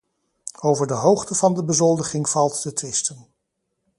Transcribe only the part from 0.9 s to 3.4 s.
hoogte van de bezoldiging valt te twisten.